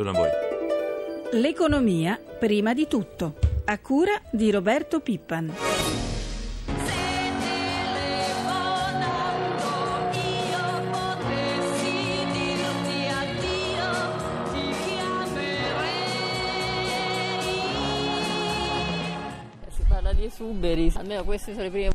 [0.00, 1.40] buongiorno a voi.
[1.40, 3.34] L'economia prima di tutto,
[3.66, 5.54] a cura di Roberto Pippan.
[19.68, 21.90] Si parla di esuberi, almeno queste sono le prime.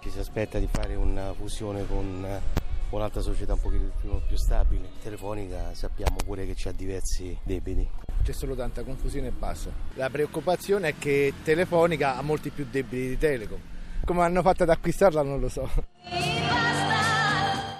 [0.00, 2.24] Ci si aspetta di fare una fusione con
[2.90, 3.90] un'altra società un pochino
[4.26, 4.88] più stabile.
[5.02, 7.88] Telefonica sappiamo pure che ha diversi debiti.
[8.22, 9.70] C'è solo tanta confusione e basta.
[9.94, 13.58] La preoccupazione è che Telefonica ha molti più debiti di Telecom.
[14.04, 15.68] Come hanno fatto ad acquistarla non lo so.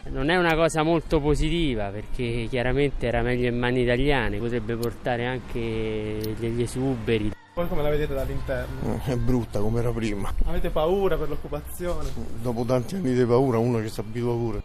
[0.08, 5.26] Non è una cosa molto positiva perché chiaramente era meglio in mani italiane, potrebbe portare
[5.26, 7.32] anche degli esuberi.
[7.54, 9.00] Voi come la vedete dall'interno?
[9.04, 10.32] È brutta come era prima.
[10.44, 12.08] Avete paura per l'occupazione?
[12.40, 14.62] Dopo tanti anni di paura uno ci si abitua pure.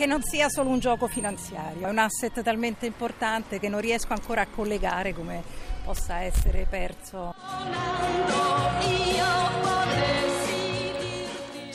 [0.00, 4.14] Che non sia solo un gioco finanziario, è un asset talmente importante che non riesco
[4.14, 5.42] ancora a collegare come
[5.84, 7.34] possa essere perso.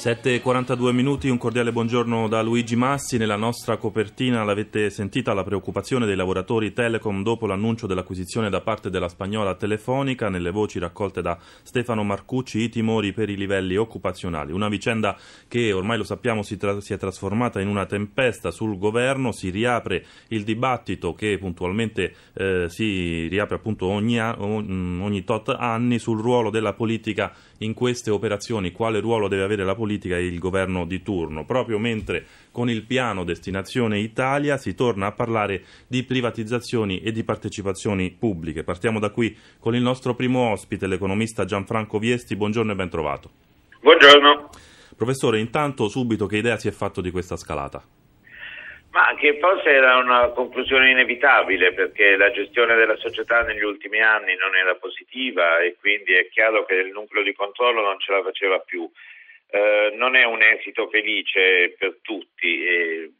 [0.05, 3.17] 7.42 minuti, un cordiale buongiorno da Luigi Massi.
[3.17, 8.91] Nella nostra copertina l'avete sentita la preoccupazione dei lavoratori Telecom dopo l'annuncio dell'acquisizione da parte
[8.91, 10.29] della spagnola Telefonica.
[10.29, 14.51] Nelle voci raccolte da Stefano Marcucci i timori per i livelli occupazionali.
[14.51, 15.17] Una vicenda
[15.47, 19.31] che ormai lo sappiamo si, tra- si è trasformata in una tempesta sul governo.
[19.31, 25.97] Si riapre il dibattito che puntualmente eh, si riapre appunto ogni, a- ogni tot anni
[25.97, 30.39] sul ruolo della politica in queste operazioni, quale ruolo deve avere la politica e il
[30.39, 36.03] governo di turno, proprio mentre con il piano Destinazione Italia si torna a parlare di
[36.03, 38.63] privatizzazioni e di partecipazioni pubbliche.
[38.63, 42.35] Partiamo da qui con il nostro primo ospite, l'economista Gianfranco Viesti.
[42.35, 43.29] Buongiorno e ben trovato.
[43.81, 44.49] Buongiorno.
[44.95, 47.83] Professore, intanto subito che idea si è fatto di questa scalata?
[48.95, 54.37] Ma che forse era una conclusione inevitabile perché la gestione della società negli ultimi anni
[54.37, 58.23] non era positiva e quindi è chiaro che il nucleo di controllo non ce la
[58.23, 58.89] faceva più.
[59.55, 62.65] Eh, non è un esito felice per tutti.
[62.65, 63.11] Eh,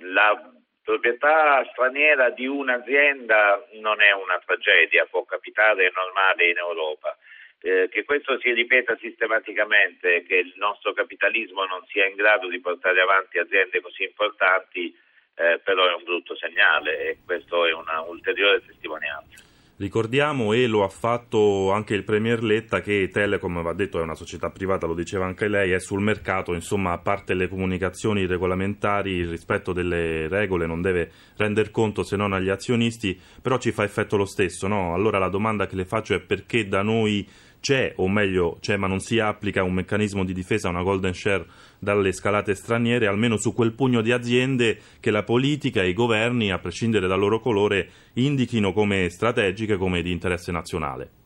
[0.00, 0.52] la
[0.82, 7.16] proprietà straniera di un'azienda non è una tragedia, può capitare, è normale in Europa.
[7.62, 12.60] Eh, che questo si ripeta sistematicamente, che il nostro capitalismo non sia in grado di
[12.60, 14.94] portare avanti aziende così importanti,
[15.36, 19.53] eh, però è un brutto segnale e questo è una ulteriore testimonianza.
[19.76, 24.14] Ricordiamo, e lo ha fatto anche il Premier Letta, che Telecom, va detto, è una
[24.14, 29.10] società privata, lo diceva anche lei, è sul mercato, insomma, a parte le comunicazioni regolamentari,
[29.10, 33.82] il rispetto delle regole non deve render conto se non agli azionisti, però ci fa
[33.82, 34.94] effetto lo stesso, no?
[34.94, 38.86] Allora la domanda che le faccio è perché da noi c'è, o meglio c'è ma
[38.86, 41.46] non si applica un meccanismo di difesa, una golden share
[41.84, 46.50] dalle scalate straniere, almeno su quel pugno di aziende che la politica e i governi,
[46.50, 51.22] a prescindere dal loro colore, indichino come strategiche, come di interesse nazionale.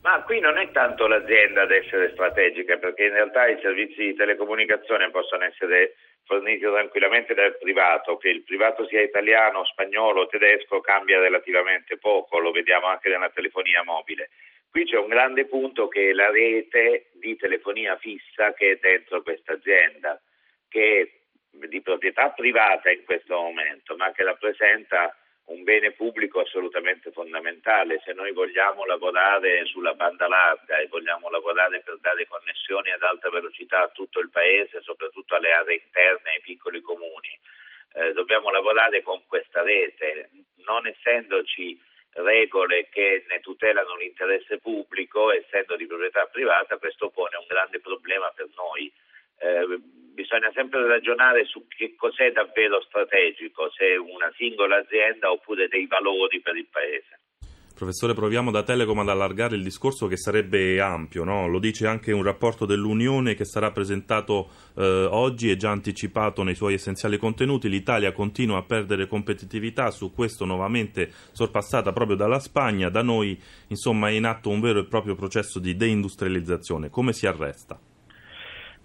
[0.00, 4.14] Ma qui non è tanto l'azienda ad essere strategica, perché in realtà i servizi di
[4.14, 10.80] telecomunicazione possono essere forniti tranquillamente dal privato, che il privato sia italiano, spagnolo o tedesco
[10.80, 14.30] cambia relativamente poco, lo vediamo anche nella telefonia mobile.
[14.70, 19.22] Qui c'è un grande punto che è la rete di telefonia fissa che è dentro
[19.22, 20.20] questa azienda,
[20.68, 25.16] che è di proprietà privata in questo momento, ma che rappresenta
[25.48, 28.00] un bene pubblico assolutamente fondamentale.
[28.04, 33.30] Se noi vogliamo lavorare sulla banda larga e vogliamo lavorare per dare connessioni ad alta
[33.30, 37.38] velocità a tutto il paese, soprattutto alle aree interne, ai piccoli comuni,
[37.94, 41.80] eh, dobbiamo lavorare con questa rete, non essendoci
[42.22, 48.30] regole che ne tutelano l'interesse pubblico, essendo di proprietà privata, questo pone un grande problema
[48.34, 48.92] per noi.
[49.40, 49.78] Eh,
[50.14, 56.40] bisogna sempre ragionare su che cos'è davvero strategico, se una singola azienda oppure dei valori
[56.40, 57.20] per il Paese.
[57.78, 61.46] Professore, proviamo da Telecom ad allargare il discorso che sarebbe ampio, no?
[61.46, 66.56] lo dice anche un rapporto dell'Unione che sarà presentato eh, oggi e già anticipato nei
[66.56, 67.68] suoi essenziali contenuti.
[67.68, 72.88] L'Italia continua a perdere competitività, su questo nuovamente sorpassata proprio dalla Spagna.
[72.88, 76.90] Da noi, insomma, è in atto un vero e proprio processo di deindustrializzazione.
[76.90, 77.78] Come si arresta?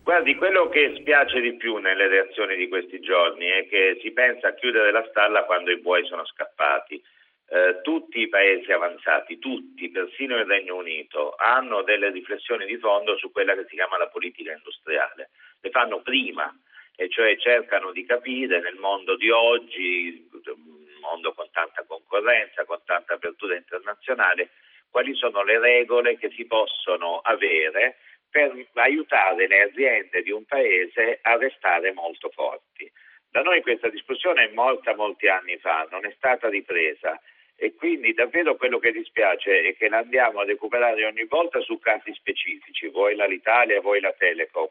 [0.03, 4.49] Guardi, quello che spiace di più nelle reazioni di questi giorni è che si pensa
[4.49, 7.01] a chiudere la stalla quando i buoi sono scappati.
[7.45, 13.17] Eh, tutti i paesi avanzati, tutti, persino il Regno Unito, hanno delle riflessioni di fondo
[13.17, 15.29] su quella che si chiama la politica industriale.
[15.61, 16.51] Le fanno prima,
[16.95, 22.81] e cioè cercano di capire nel mondo di oggi, un mondo con tanta concorrenza, con
[22.85, 24.51] tanta apertura internazionale,
[24.89, 27.97] quali sono le regole che si possono avere
[28.29, 32.91] per aiutare le aziende di un paese a restare molto forti.
[33.29, 37.19] Da noi questa discussione è morta molti anni fa, non è stata ripresa
[37.63, 41.79] e quindi davvero quello che dispiace è che la andiamo a recuperare ogni volta su
[41.79, 44.67] casi specifici, vuoi l'Italia, vuoi la Telecom,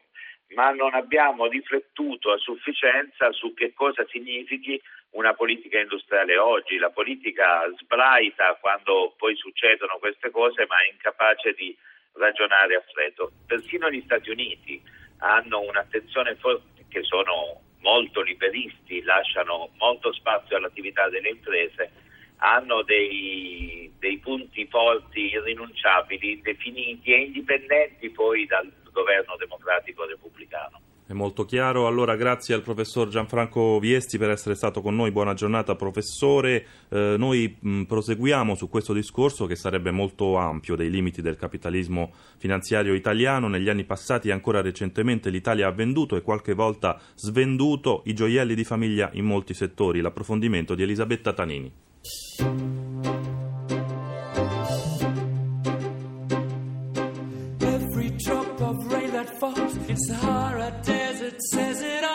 [0.49, 4.79] ma non abbiamo riflettuto a sufficienza su che cosa significhi
[5.13, 6.77] una politica industriale oggi.
[6.77, 11.75] La politica sbraita quando poi succedono queste cose, ma è incapace di
[12.13, 13.31] ragionare a freddo.
[13.47, 14.79] Persino gli Stati Uniti
[15.17, 22.02] hanno un'attenzione forte che sono molto liberisti, lasciano molto spazio all'attività delle imprese,
[22.43, 30.81] hanno dei, dei punti forti irrinunciabili, definiti e indipendenti poi dal governo democratico repubblicano.
[31.05, 35.33] È molto chiaro, allora grazie al professor Gianfranco Viesti per essere stato con noi, buona
[35.33, 36.65] giornata professore.
[36.89, 42.13] Eh, noi mh, proseguiamo su questo discorso che sarebbe molto ampio dei limiti del capitalismo
[42.37, 43.47] finanziario italiano.
[43.47, 48.55] Negli anni passati e ancora recentemente l'Italia ha venduto e qualche volta svenduto i gioielli
[48.55, 50.01] di famiglia in molti settori.
[50.01, 51.91] L'approfondimento di Elisabetta Tanini.
[57.61, 62.12] Every drop of rain that falls in Sahara Desert says it all.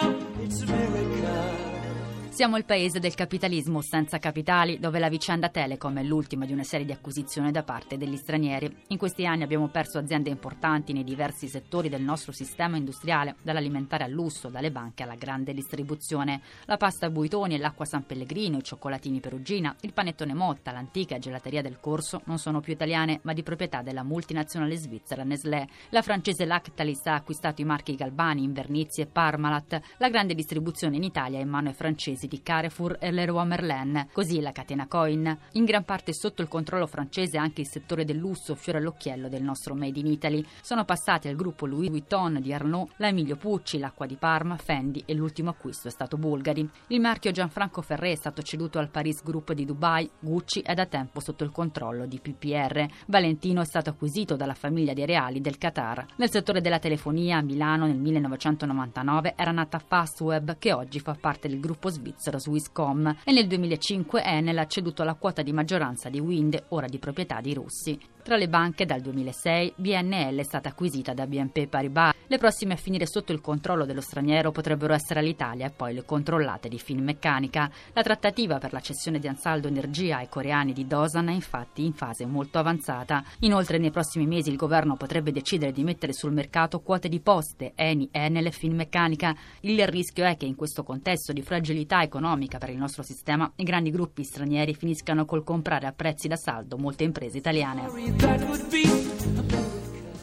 [2.38, 2.48] A.
[2.48, 6.62] Siamo il paese del capitalismo senza capitali, dove la vicenda Telecom è l'ultima di una
[6.62, 8.84] serie di acquisizioni da parte degli stranieri.
[8.88, 14.04] In questi anni abbiamo perso aziende importanti nei diversi settori del nostro sistema industriale, dall'alimentare
[14.04, 16.40] al lusso, dalle banche alla grande distribuzione.
[16.66, 21.60] La pasta Buitoni e l'acqua San Pellegrino, i cioccolatini Perugina, il panettone Motta, l'antica gelateria
[21.60, 25.66] del Corso non sono più italiane, ma di proprietà della multinazionale svizzera Nestlé.
[25.88, 29.80] La francese Lactalis ha acquistato i marchi Galbani, Invernizi e Parmalat.
[29.96, 34.08] La grande distribuzione in Italia è in mano ai francesi di Carrefour e Leroy Merlin,
[34.12, 35.36] così la catena Coin.
[35.52, 39.42] In gran parte sotto il controllo francese anche il settore del lusso fiore all'occhiello del
[39.42, 40.44] nostro Made in Italy.
[40.60, 45.02] Sono passati al gruppo Louis Vuitton di Arnaud, la Emilio Pucci, l'acqua di Parma, Fendi
[45.06, 46.68] e l'ultimo acquisto è stato Bulgari.
[46.88, 50.86] Il marchio Gianfranco Ferré è stato ceduto al Paris Group di Dubai, Gucci è da
[50.86, 52.86] tempo sotto il controllo di PPR.
[53.06, 56.04] Valentino è stato acquisito dalla famiglia dei reali del Qatar.
[56.16, 61.48] Nel settore della telefonia a Milano nel 1999 era nata Fastweb che oggi fa parte
[61.48, 66.10] del gruppo svizzero svizzero Swisscom e nel 2005 Enel ha ceduto la quota di maggioranza
[66.10, 67.98] di Wind, ora di proprietà di russi.
[68.28, 72.12] Tra le banche dal 2006 BNL è stata acquisita da BNP Paribas.
[72.26, 76.04] Le prossime a finire sotto il controllo dello straniero potrebbero essere l'Italia e poi le
[76.04, 77.70] controllate di Finmeccanica.
[77.94, 81.94] La trattativa per la cessione di Ansaldo Energia ai coreani di Dosan è infatti in
[81.94, 83.24] fase molto avanzata.
[83.40, 87.72] Inoltre nei prossimi mesi il governo potrebbe decidere di mettere sul mercato quote di poste,
[87.76, 89.34] Eni, Enel e Finmeccanica.
[89.60, 93.62] Il rischio è che in questo contesto di fragilità economica per il nostro sistema i
[93.62, 97.86] grandi gruppi stranieri finiscano col comprare a prezzi da saldo molte imprese italiane.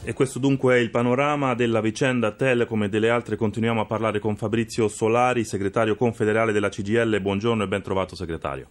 [0.04, 3.34] E questo dunque è il panorama della vicenda Telecom e delle altre.
[3.34, 7.20] Continuiamo a parlare con Fabrizio Solari, segretario confederale della CGL.
[7.20, 8.68] Buongiorno e ben trovato segretario.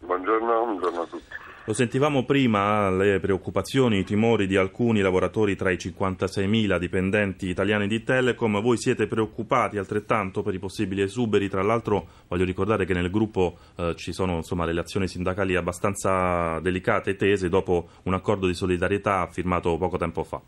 [0.00, 1.31] Buongiorno, buongiorno a tutti.
[1.64, 7.86] Lo sentivamo prima, le preoccupazioni, i timori di alcuni lavoratori tra i 56.000 dipendenti italiani
[7.86, 8.60] di Telecom.
[8.60, 11.48] Voi siete preoccupati altrettanto per i possibili esuberi?
[11.48, 17.10] Tra l'altro voglio ricordare che nel gruppo eh, ci sono insomma, relazioni sindacali abbastanza delicate
[17.10, 20.40] e tese dopo un accordo di solidarietà firmato poco tempo fa.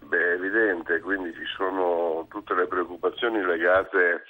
[0.00, 4.22] Beh, è evidente, quindi ci sono tutte le preoccupazioni legate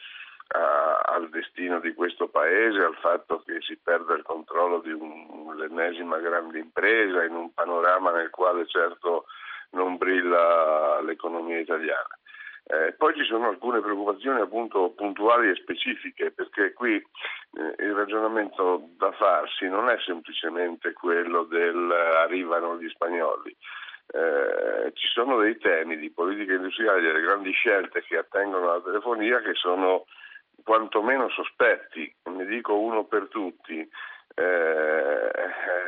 [0.49, 5.55] a, al destino di questo paese, al fatto che si perda il controllo di un,
[5.57, 9.27] l'ennesima grande impresa in un panorama nel quale certo
[9.71, 12.19] non brilla l'economia italiana.
[12.71, 18.89] Eh, poi ci sono alcune preoccupazioni appunto puntuali e specifiche, perché qui eh, il ragionamento
[18.99, 23.57] da farsi non è semplicemente quello del arrivano gli spagnoli.
[24.11, 29.41] Eh, ci sono dei temi di politica industriale, delle grandi scelte che attengono alla telefonia
[29.41, 30.05] che sono
[30.69, 33.81] quantomeno sospetti, ne dico uno per tutti.
[34.35, 35.31] Eh,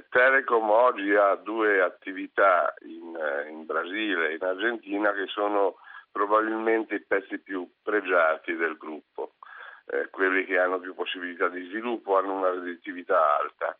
[0.08, 3.14] Telecom oggi ha due attività in,
[3.50, 5.76] in Brasile e in Argentina che sono
[6.10, 9.34] probabilmente i pezzi più pregiati del gruppo.
[9.84, 13.76] Eh, quelli che hanno più possibilità di sviluppo hanno una redditività alta.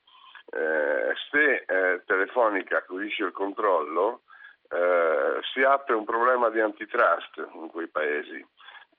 [0.52, 4.24] Eh, se eh, Telefonica acquisisce il controllo,
[4.68, 8.44] eh, si apre un problema di antitrust in quei paesi,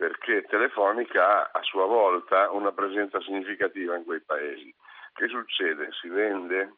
[0.01, 4.74] perché Telefonica ha a sua volta una presenza significativa in quei paesi.
[5.13, 5.89] Che succede?
[5.91, 6.77] Si vende?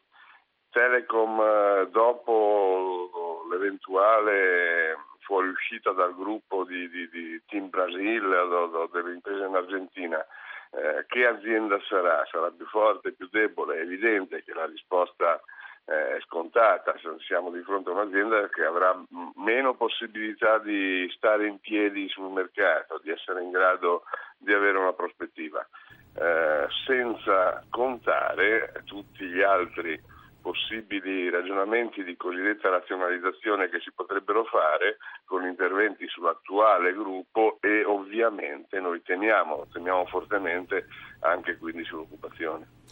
[0.68, 9.46] Telecom eh, dopo l'eventuale fuoriuscita dal gruppo di, di, di Team Brasil o delle imprese
[9.46, 10.22] in Argentina,
[10.72, 12.26] eh, che azienda sarà?
[12.30, 13.78] Sarà più forte, più debole?
[13.78, 15.40] È evidente che la risposta
[15.86, 16.94] eh, scontata,
[17.26, 18.98] siamo di fronte a un'azienda che avrà
[19.36, 24.04] meno possibilità di stare in piedi sul mercato, di essere in grado
[24.38, 25.66] di avere una prospettiva,
[26.16, 30.00] eh, senza contare tutti gli altri
[30.40, 38.78] possibili ragionamenti di cosiddetta razionalizzazione che si potrebbero fare con interventi sull'attuale gruppo e ovviamente
[38.78, 40.86] noi teniamo, teniamo fortemente
[41.20, 42.83] anche quindi sull'occupazione.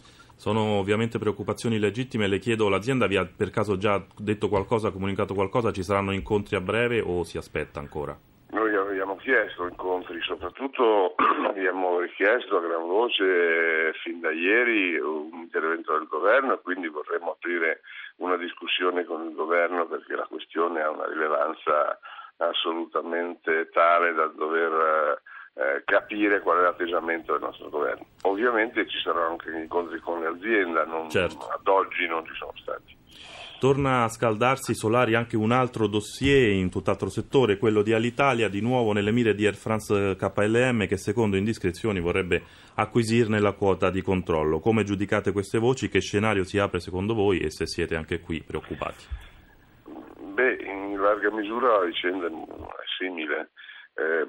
[0.43, 5.33] Sono ovviamente preoccupazioni legittime, le chiedo, l'azienda vi ha per caso già detto qualcosa, comunicato
[5.33, 8.13] qualcosa, ci saranno incontri a breve o si aspetta ancora?
[8.49, 11.15] Noi abbiamo chiesto incontri, soprattutto
[11.47, 17.31] abbiamo richiesto a gran voce fin da ieri un intervento del governo e quindi vorremmo
[17.31, 17.79] aprire
[18.17, 21.97] una discussione con il governo perché la questione ha una rilevanza
[22.35, 25.21] assolutamente tale da dover
[25.55, 28.05] eh, capire qual è l'atteggiamento del nostro governo.
[28.23, 31.47] Ovviamente ci saranno anche incontri con le aziende, non, certo.
[31.47, 32.97] ad oggi non ci sono stati.
[33.59, 38.59] Torna a scaldarsi Solari anche un altro dossier in tutt'altro settore, quello di Alitalia, di
[38.59, 42.41] nuovo nelle mire di Air France KLM che secondo indiscrezioni vorrebbe
[42.75, 44.59] acquisirne la quota di controllo.
[44.59, 45.87] Come giudicate queste voci?
[45.87, 49.05] Che scenario si apre secondo voi e se siete anche qui preoccupati?
[50.33, 52.31] Beh, in larga misura la vicenda è
[52.97, 53.51] simile.
[53.95, 54.27] Eh,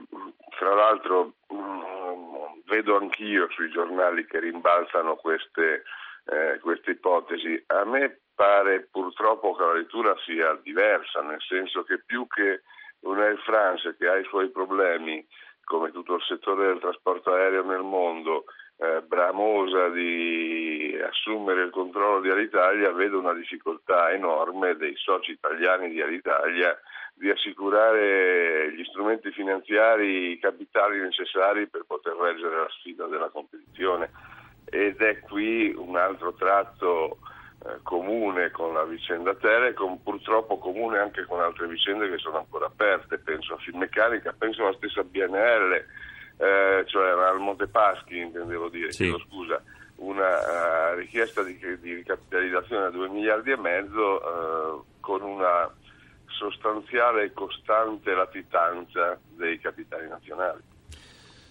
[0.59, 2.35] fra l'altro mh, mm,
[2.66, 5.85] vedo anch'io sui giornali che rimbalzano queste,
[6.26, 7.62] eh, queste ipotesi.
[7.68, 12.62] A me pare purtroppo che la lettura sia diversa, nel senso che più che
[13.00, 15.26] un Air France che ha i suoi problemi,
[15.64, 18.44] come tutto il settore del trasporto aereo nel mondo,
[18.76, 25.90] eh, bramosa di assumere il controllo di Alitalia, vedo una difficoltà enorme dei soci italiani
[25.90, 26.76] di Alitalia
[27.14, 34.11] di assicurare gli strumenti finanziari, i capitali necessari per poter reggere la sfida della competizione.
[34.64, 37.19] Ed è qui un altro tratto
[37.64, 42.66] eh, comune con la vicenda Telecom, purtroppo comune anche con altre vicende che sono ancora
[42.66, 45.85] aperte, penso a Finmeccanica, penso alla stessa BNL,
[46.37, 49.05] eh, cioè al Montepaschi intendevo dire, sì.
[49.05, 49.62] chiedo scusa,
[49.97, 55.73] una uh, richiesta di, di, ricapitalizzazione a 2 miliardi e mezzo uh, con una
[56.26, 60.61] sostanziale e costante latitanza dei capitali nazionali.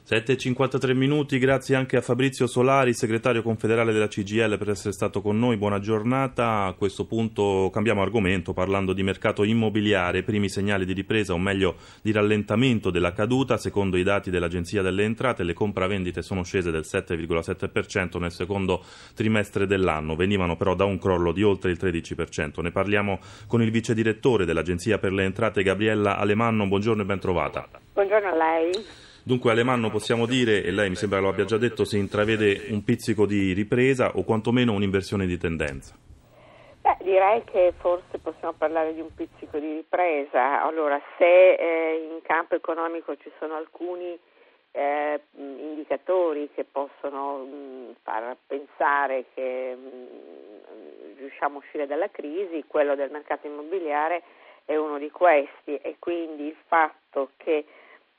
[0.06, 5.40] 7.53 minuti, grazie anche a Fabrizio Solari, segretario confederale della CGL per essere stato con
[5.40, 6.66] noi, buona giornata.
[6.66, 11.78] A questo punto cambiamo argomento parlando di mercato immobiliare, primi segnali di ripresa o meglio
[12.02, 16.84] di rallentamento della caduta, secondo i dati dell'Agenzia delle Entrate le compravendite sono scese del
[16.86, 18.84] 7,7% nel secondo
[19.16, 22.62] trimestre dell'anno, venivano però da un crollo di oltre il 13%.
[22.62, 27.20] Ne parliamo con il vice direttore dell'Agenzia per le Entrate Gabriella Alemanno, buongiorno e ben
[27.20, 27.70] trovata.
[27.94, 28.72] Buongiorno a lei.
[29.26, 32.84] Dunque Alemanno possiamo dire, e lei mi sembra lo abbia già detto, si intravede un
[32.84, 35.96] pizzico di ripresa o quantomeno un'inversione di tendenza?
[36.82, 40.62] Beh, direi che forse possiamo parlare di un pizzico di ripresa.
[40.62, 44.20] Allora, se eh, in campo economico ci sono alcuni
[44.72, 52.96] eh, indicatori che possono mh, far pensare che mh, riusciamo a uscire dalla crisi, quello
[52.96, 54.22] del mercato immobiliare
[54.66, 57.64] è uno di questi e quindi il fatto che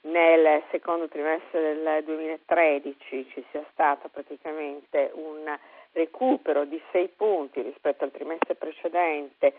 [0.04, 5.56] nel secondo trimestre del 2013 ci sia stato praticamente un
[5.92, 9.54] recupero di 6 punti rispetto al trimestre precedente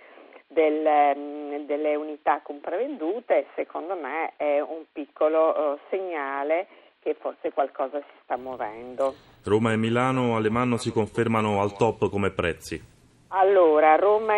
[0.48, 6.68] del, mm, delle unità compravendute, secondo me è un piccolo uh, segnale
[7.02, 9.14] che forse qualcosa si sta muovendo.
[9.44, 12.94] Roma e Milano Alemanno si confermano al top come prezzi.
[13.30, 14.36] Allora, Roma,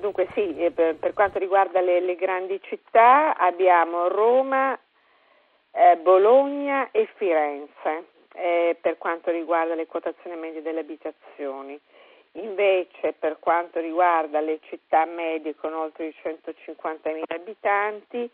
[0.00, 4.78] dunque sì, eh, per, per quanto riguarda le, le grandi città abbiamo Roma
[5.72, 11.78] eh, Bologna e Firenze eh, per quanto riguarda le quotazioni medie delle abitazioni.
[12.32, 18.30] Invece per quanto riguarda le città medie con oltre i 150.000 abitanti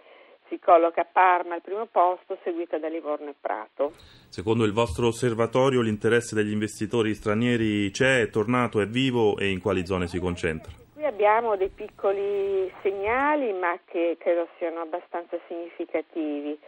[0.49, 3.93] si colloca Parma al primo posto, seguita da Livorno e Prato.
[4.29, 9.61] Secondo il vostro osservatorio l'interesse degli investitori stranieri c'è, è tornato, è vivo e in
[9.61, 10.73] quali zone si concentra?
[10.95, 16.59] Qui abbiamo dei piccoli segnali ma che credo siano abbastanza significativi.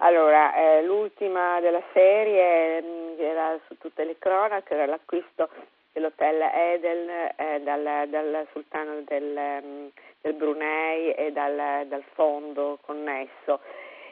[0.00, 5.48] Allora, eh, l'ultima della serie mh, mm, era su tutte le cronache, era l'acquisto
[5.92, 9.90] dell'hotel Edel eh, dal, dal, sultano del, um,
[10.20, 13.58] del Brunei e dal, dal, fondo connesso.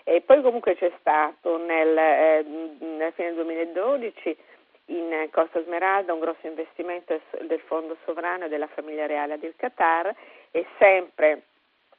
[0.02, 2.44] E poi comunque c'è stato nel, eh,
[2.80, 4.36] nella fine del 2012
[4.86, 10.12] in Costa Smeralda un grosso investimento del fondo sovrano e della famiglia reale del Qatar
[10.50, 11.42] e sempre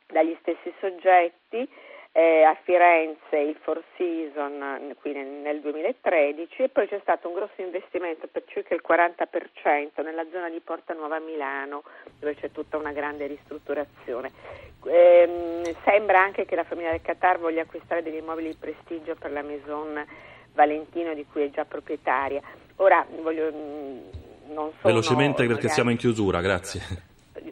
[0.07, 1.69] dagli stessi soggetti
[2.17, 7.35] eh, a Firenze il Four Season qui nel, nel, 2013 e poi c'è stato un
[7.35, 11.83] grosso investimento per circa il 40% nella zona di Porta Nuova Milano
[12.17, 14.31] dove c'è tutta una grande ristrutturazione.
[14.87, 19.31] Eh, sembra anche che la famiglia del Qatar voglia acquistare degli immobili di prestigio per
[19.31, 20.03] la Maison
[20.53, 22.41] Valentino di cui è già proprietaria.
[22.77, 26.81] Ora voglio, non sono, Velocemente perché siamo in chiusura, grazie.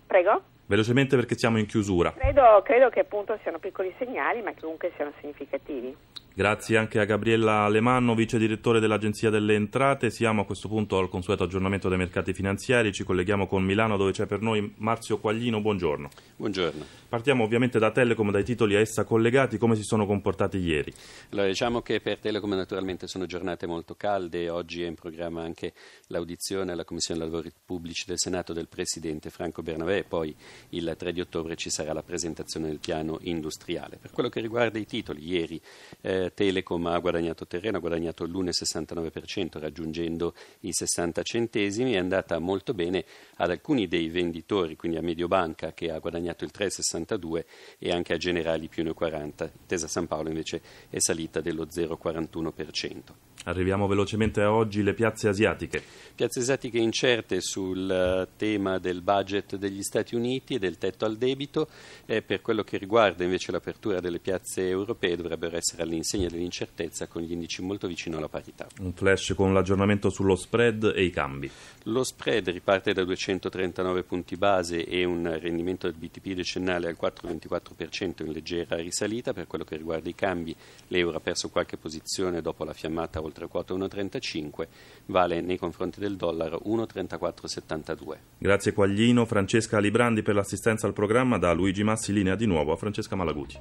[0.07, 0.53] Prego?
[0.67, 2.11] Velocemente perché siamo in chiusura.
[2.13, 5.95] Credo, credo che appunto siano piccoli segnali, ma che comunque siano significativi.
[6.37, 10.09] Grazie anche a Gabriella Alemanno, vice direttore dell'Agenzia delle Entrate.
[10.09, 12.91] Siamo a questo punto al consueto aggiornamento dei mercati finanziari.
[12.91, 15.61] Ci colleghiamo con Milano dove c'è per noi Marzio Quaglino.
[15.61, 16.09] Buongiorno.
[16.35, 16.85] Buongiorno.
[17.07, 19.57] Partiamo ovviamente da Telecom, dai titoli a essa collegati.
[19.57, 20.93] Come si sono comportati ieri?
[21.29, 24.49] Allora, diciamo che per Telecom naturalmente sono giornate molto calde.
[24.49, 25.71] Oggi è in programma anche
[26.07, 30.03] l'audizione alla Commissione Lavori Pubblici del Senato del Presidente Franco Bernabé.
[30.03, 30.35] Poi
[30.71, 33.95] il 3 di ottobre ci sarà la presentazione del piano industriale.
[34.01, 35.61] Per quello che riguarda i titoli, ieri
[36.01, 42.73] eh, Telecom ha guadagnato terreno, ha guadagnato l'1,69% raggiungendo i 60 centesimi, è andata molto
[42.73, 43.05] bene
[43.35, 47.45] ad alcuni dei venditori, quindi a Mediobanca che ha guadagnato il 3,62
[47.79, 49.49] e anche a Generali più 1,40.
[49.65, 53.34] Tesa San Paolo invece è salita dello 0,41%.
[53.47, 55.81] Arriviamo velocemente a oggi le piazze asiatiche.
[56.15, 61.15] Piazze asiatiche incerte sul eh, tema del budget degli Stati Uniti e del tetto al
[61.15, 61.67] debito.
[62.07, 67.21] E per quello che riguarda invece l'apertura delle piazze europee dovrebbero essere all'insegna dell'incertezza con
[67.21, 68.67] gli indici molto vicino alla parità.
[68.79, 71.49] Un flash con l'aggiornamento sullo spread e i cambi.
[71.83, 78.25] Lo spread riparte da 239 punti base e un rendimento del BTP decennale al 4,24%
[78.25, 79.33] in leggera risalita.
[79.33, 80.55] Per quello che riguarda i cambi,
[80.87, 84.67] l'euro ha perso qualche posizione dopo la fiammata oltre quota 1,35,
[85.07, 88.17] vale nei confronti del dollaro 1,3472.
[88.37, 92.77] Grazie Quaglino, Francesca Librandi per l'assistenza al programma, da Luigi Massi linea di nuovo a
[92.77, 93.59] Francesca Malaguti.